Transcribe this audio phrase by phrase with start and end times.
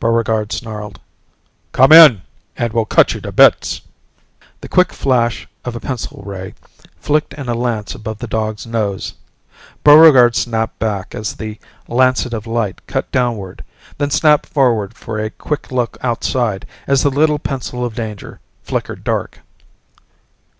[0.00, 0.98] Buregarde snarled,
[1.70, 2.22] "Come in
[2.56, 3.80] and we'll cut you to bits!"
[4.60, 6.54] The quick flash of a pencil ray
[6.98, 9.14] flicked in a lance above the dog's nose:
[9.84, 13.62] Buregarde snapped back as the lancet of light cut downward,
[13.98, 19.04] then snapped forward for a quick look outside as the little pencil of danger flickered
[19.04, 19.42] dark.